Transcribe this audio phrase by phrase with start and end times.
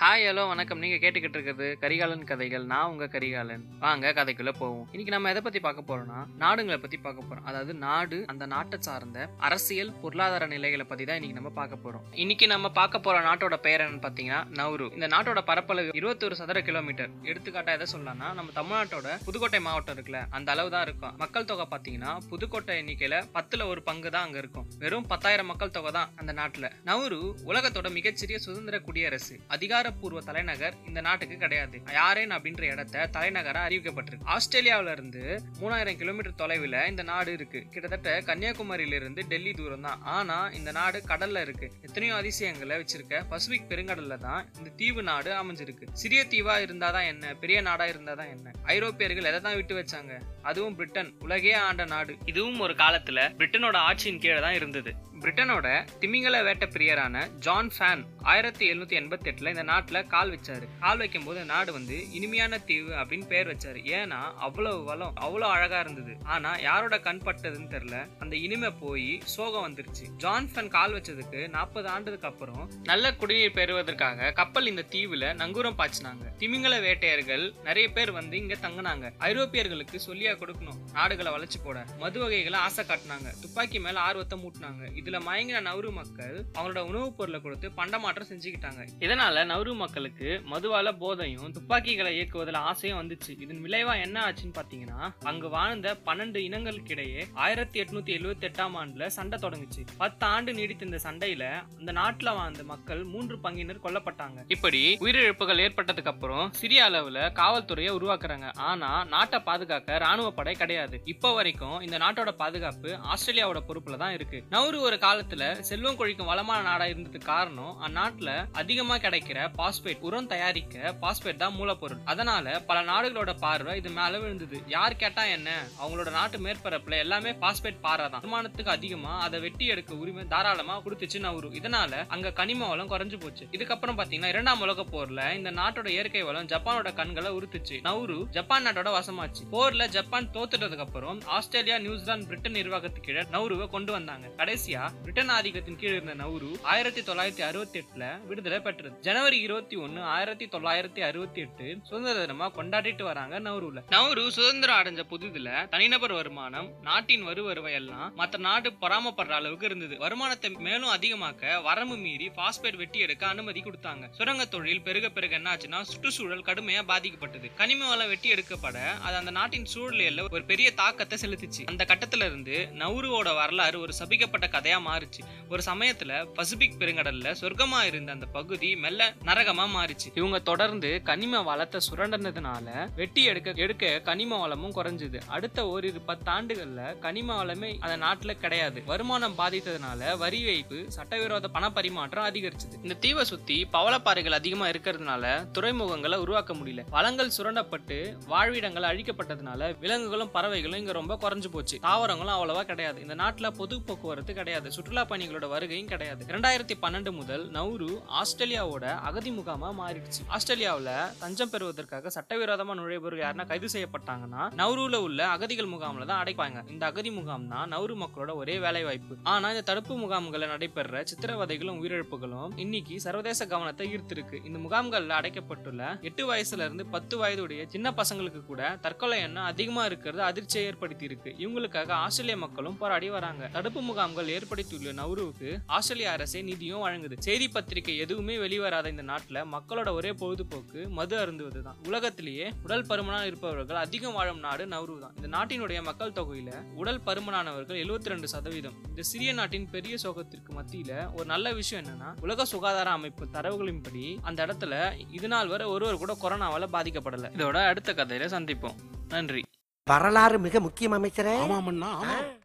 [0.00, 0.80] Hi hello வணக்கம்.
[0.82, 2.62] நீங்கள் கேட்டுக்கிட்டு இருக்கிறது கரிகாலன் கதைகள்.
[2.70, 3.64] நான் உங்கள் கரிகாலன்.
[3.82, 4.86] வாங்க கதைக்குள்ளே போவோம்.
[4.92, 9.26] இன்னைக்கு நம்ம எதை பற்றி பார்க்க போகிறோம்னா நாடுங்களை பற்றி பார்க்க போகிறோம் அதாவது நாடு அந்த நாட்டை சார்ந்த
[9.46, 13.84] அரசியல் பொருளாதார நிலைகளை பற்றி தான் இன்னைக்கு நம்ம பார்க்க போகிறோம் இன்னைக்கு நம்ம பார்க்க போகிற நாட்டோட பெயர்
[13.84, 17.12] என்னன்னு பார்த்தீங்கன்னா நௌரு இந்த நாட்டோட பரப்பளவு இருபத்தொரு சதுர கிலோமீட்டர்.
[17.30, 21.14] எடுத்துக்காட்டாக எதை சொல்லலாம்னா நம்ம தமிழ்நாட்டோட புதுக்கோட்டை மாவட்டம் இருக்குல்ல அந்த அளவு தான் இருக்கும்.
[21.24, 24.66] மக்கள் தொகை பார்த்தீங்கன்னா புதுக்கோட்டை எண்ணிக்கையில் பத்தில் ஒரு பங்கு தான் அங்கே இருக்கும்.
[24.86, 26.70] வெறும் பத்தாயிரம் மக்கள் தொகை தான் அந்த நாட்டில்.
[26.90, 27.20] நவரு
[27.52, 29.36] உலகத்தோட மிகச்சிறிய சுதந்திர குடியரசு.
[29.82, 31.76] அதிகாரப்பூர்வ தலைநகர் இந்த நாட்டுக்கு கிடையாது.
[31.92, 34.28] யாரேன் அப்படின்ற இடத்த தலைநகரா அறிவிக்கப்பட்டிருக்கு.
[34.34, 35.22] ஆஸ்திரேலியாவில இருந்து
[35.60, 37.60] மூணாயிரம் கிலோமீட்டர் தொலைவில் இந்த நாடு இருக்கு.
[37.74, 40.02] கிட்டத்தட்ட கன்னியாகுமரியில இருந்து டெல்லி தூரம் தான்.
[40.16, 41.68] ஆனா இந்த நாடு கடல்ல இருக்கு.
[41.88, 45.88] எத்தனையோ அதிசயங்களை வச்சிருக்க பசிபிக் பெருங்கடல்ல தான் இந்த தீவு நாடு அமைஞ்சிருக்கு.
[46.02, 47.34] சிறிய தீவா இருந்தாதான் என்ன?
[47.44, 48.52] பெரிய நாடா இருந்தாதான் என்ன?
[48.76, 50.14] ஐரோப்பியர்கள் எதை தான் விட்டு வச்சாங்க?
[50.42, 52.14] அதுவும் பிரிட்டன் உலகே ஆண்ட நாடு.
[52.32, 54.92] இதுவும் ஒரு காலத்துல பிரிட்டனோட ஆட்சியின் கீழே தான் இருந்தது.
[55.22, 60.68] பிரிட்டனோட திமிங்கல வேட்ட பிரியரான ஜான் ஃபேன் ஆயிரத்தி எழுநூத்தி எண்பத்தி எட்டுல இந்த நாட்டில் கால் வச்சாரு.
[60.80, 63.80] கால் வைக்கும் போது நாடு வந்து இனிமையான தீவு அப்படின்னு பேர் வச்சாரு.
[63.86, 66.16] ஏன்னா அவ்வளவு வளம் அவ்வளவு அழகா இருந்தது.
[66.24, 68.06] ஆனா யாரோட கண் பட்டதுன்னு தெரியல.
[68.18, 70.06] அந்த இனிமை போய் சோகம் வந்துருச்சு.
[70.16, 76.24] ஜான் ஃபேன் கால் வச்சதுக்கு நாற்பது ஆண்டுக்கு அப்புறம் நல்ல குடிநீர் பெறுவதற்காக கப்பல் இந்த தீவுல நங்கூரம் பாய்ச்சினாங்க.
[76.38, 79.12] திமிங்கல வேட்டையர்கள் நிறைய பேர் வந்து இங்க தங்கினாங்க.
[79.18, 80.92] ஐரோப்பியர்களுக்கு சொல்லியா கொடுக்கணும்.
[80.92, 81.84] நாடுகளை வளர்ச்சி போட.
[81.98, 83.40] மது வகைகளை ஆசை காட்டினாங்க.
[83.40, 85.00] துப்பாக்கி மேல ஆர்வத்தை மூட்டினாங்க.
[85.00, 88.88] இதுல மயங்கின நவரு மக்கள் அவங்களோட உணவுப் பொருளை கொடுத்து பண்டமாற்றம் செஞ்சுக்கிட்டாங்க.
[89.00, 93.40] இதனால நவரு மக்களுக்கு மதுவால போதையும் துப்பாக்கிகளை இயக்குவதில் ஆசையும் வந்துச்சு.
[93.40, 99.38] இதன் விளைவா என்ன ஆச்சுன்னு பாத்தீங்கன்னா அங்கு வாழ்ந்த பன்னெண்டு இனங்களுக்கிடையே ஆயிரத்தி எட்நூத்தி எழுவத்தி எட்டாம் ஆண்டுல சண்டை
[99.42, 99.86] தொடங்குச்சு.
[99.98, 104.44] பத்து ஆண்டு நீடித்த இந்த சண்டையில அந்த நாட்டுல வாழ்ந்த மக்கள் மூன்று பங்கினர் கொல்லப்பட்டாங்க.
[104.48, 108.56] இப்படி உயிரிழப்புகள் ஏற்பட்டதுக்கு அப்புறம் சிறிய அளவுல காவல்துறையை உருவாக்குறாங்க.
[108.56, 111.00] ஆனா நாட்டை பாதுகாக்க ராணுவ படை கிடையாது.
[111.04, 114.44] இப்போ வரைக்கும் இந்த நாட்டோட பாதுகாப்பு ஆஸ்திரேலியாவோட பொறுப்புல தான் இருக்கு.
[114.50, 120.94] நவரு ஒரு காலத்துல செல்வம் கொழிக்கும் வளமான நாடா இருந்ததுக்கு காரணம் அந்நாட்டுல அதிகமா கிடைக்கிற பாஸ்பேட் உரம் தயாரிக்க
[121.00, 122.00] பாஸ்பேட் தான் மூலப்பொருள்.
[122.04, 124.62] அதனால பல நாடுகளோட பார்வை இது மேல விழுந்தது.
[124.66, 125.50] யார் கேட்டா என்ன?
[125.80, 128.22] அவங்களோட நாட்டு மேற்பரப்புல எல்லாமே பாஸ்பேட் பாறை தான்.
[128.22, 133.46] வருமானத்துக்கு அதிகமா அதை வெட்டி எடுக்க உரிமை தாராளமா கொடுத்துச்சு நவரு இதனால அங்க கனிம வளம் குறைஞ்சு போச்சு.
[133.50, 137.78] இதுக்கப்புறம் பாத்தீங்கன்னா இரண்டாம் உலக போர்ல இந்த நாட்டோட இயற்கை வளம் ஜப்பானோட கண்களை உறுத்துச்சு.
[137.88, 139.44] நவரு ஜப்பான் நாட்டோட வசமாச்சு.
[139.50, 144.26] போர்ல ஜப்பான் தோத்துட்டதுக்கு அப்புறம் ஆஸ்திரேலியா நியூசிலாந்து பிரிட்டன் நிர்வாகத்துக்கு கீழே நவருவை கொண்டு வந்தாங்க.
[144.36, 149.00] கடைசியா பிரிட்டன் ஆதிக்கத்தின் கீழ் இருந்த நவுரு ஆயிரத்தி தொள்ளாயிரத்தி அறுபத்தி எட்டுல விடுதலை பெற்றது.
[149.00, 153.82] ஜனவரி இருபத்தி ஒன்னு ஆயிரத்தி தொள்ளாயிரத்தி அறுபத்தி எட்டு சுதந்திர தினமா கொண்டாடிட்டு வராங்க நவருல.
[153.90, 159.98] நவரு சுதந்திரம் அடைஞ்ச புதுதுல தனிநபர் வருமானம் நாட்டின் வரு வருவாய் எல்லாம் மற்ற நாடு பராமப்படுற அளவுக்கு இருந்தது.
[159.98, 164.10] வருமானத்தை மேலும் அதிகமாக்க வரம்பு மீறி பாஸ்பேட் வெட்டி எடுக்க அனுமதி கொடுத்தாங்க.
[164.10, 167.54] சுரங்க தொழில் பெருக பெருக என்னாச்சுன்னா சுற்றுச்சூழல் கடுமையா பாதிக்கப்பட்டது.
[167.54, 171.62] கனிம வளம் வெட்டி எடுக்கப்பட அது அந்த நாட்டின் சூழலில் ஒரு பெரிய தாக்கத்தை செலுத்துச்சு.
[171.66, 175.22] அந்த கட்டத்துல இருந்து நவுருவோட வரலாறு ஒரு சபிக்கப்பட்ட கதையா மாறுச்சு.
[175.48, 180.08] ஒரு சமயத்தில் பசிபிக் பெருங்கடலில் சொர்க்கமாக இருந்த அந்த பகுதி மெல்ல நரகமாக மாறிச்சு.
[180.14, 182.66] இவங்க தொடர்ந்து கனிம வளத்தை சுரண்டனதுனால
[182.96, 185.20] வெட்டி எடுக்க எடுக்க கனிம வளமும் குறைஞ்சது.
[185.26, 188.82] அடுத்த ஓரிரு பத்தாண்டுகளில் கனிம வளமே அந்த நாட்டில் கிடையாது.
[188.86, 192.76] வருமானம் பாதித்ததுனால வரி வைப்பு சட்டவிரோத பண பரிமாற்றம் அதிகரிச்சது.
[192.82, 195.24] இந்த தீவை சுற்றி பவளப்பாறைகள் அதிகமாக இருக்கிறதுனால
[195.58, 196.84] துறைமுகங்களை உருவாக்க முடியல.
[196.90, 201.78] வளங்கள் சுரண்டப்பட்டு வாழ்விடங்கள் அழிக்கப்பட்டதுனால விலங்குகளும் பறவைகளும் இங்கே ரொம்ப குறைஞ்சு போச்சு.
[201.80, 203.00] தாவரங்களும் அவ்வளவா கிடையாது.
[203.00, 204.61] இந்த நாட்டில் பொது போக்குவரத்து கிடையாது.
[204.70, 206.24] சுற்றுலா பயணிகளோட வருகையும் கிடையாது.
[206.28, 207.88] இரண்டாயிரத்தி பன்னெண்டு முதல் நவுரு
[208.20, 210.22] ஆஸ்திரேலியாவோட அகதி முகாமா மாறிடுச்சு.
[210.28, 216.68] ஆஸ்திரேலியாவில் தஞ்சம் பெறுவதற்காக சட்டவிரோதமா நுழைபவர்கள் யாருன்னா கைது செய்யப்பட்டாங்கன்னா நவுருல உள்ள அகதிகள் முகாம்ல தான் அடைப்பாங்க.
[216.68, 221.80] இந்த அகதி முகாம் தான் நவுரு மக்களோட ஒரே வேலை வாய்ப்பு ஆனா இந்த தடுப்பு முகாம்களை நடைபெற சித்திரவதைகளும்
[221.82, 224.44] உயிரிழப்புகளும் இன்னைக்கு சர்வதேச கவனத்தை ஈர்த்திருக்கு.
[224.44, 230.22] இந்த முகாம்கள்ல அடைக்கப்பட்டுள்ள எட்டு வயசுல இருந்து பத்து வயதுடைய சின்ன பசங்களுக்கு கூட தற்கொலை எண்ணம் அதிகமா இருக்கிறது
[230.22, 233.48] அதிர்ச்சியை ஏற்படுத்தி இருக்கு இவங்களுக்காக ஆஸ்திரேலிய மக்களும் போராடி வராங்க.
[233.52, 237.18] தடுப்பு முகாம்கள் ஏற்படுத்தியுள்ள நௌருவுக்கு ஆஸ்திரேலிய அரசே நிதியும் வழங்குது.
[237.18, 241.86] செய்தி பத்திரிகை எதுவுமே வெளிவராத இந்த நாட்டுல மக்களோட ஒரே பொழுதுபோக்கு மது அருந்துவதுதான்.
[241.86, 247.76] உலகத்திலேயே உடல் பருமனாக இருப்பவர்கள் அதிகம் வாழும் நாடு நௌரு தான் இந்த நாட்டினுடைய மக்கள் தொகையில உடல் பருமனானவர்கள்
[247.76, 248.74] 72% ரெண்டு சதவீதம்.
[248.88, 254.46] இந்த சிறிய நாட்டின் பெரிய சோகத்திற்கு மத்தியில ஒரு நல்ல விஷயம் என்னன்னா உலக சுகாதார அமைப்பு தரவுகளின்படி அந்த
[254.46, 257.30] இடத்துல இது நாள் வரை ஒருவர் கூட கொரோனாவால பாதிக்கப்படல.
[257.38, 258.74] இதோட அடுத்த கதையில சந்திப்போம்.
[259.08, 259.42] நன்றி.
[259.84, 261.36] வரலாறு மிக முக்கியம் அமைச்சரே.
[261.40, 262.40] ஆமாமண்ணா ஆமா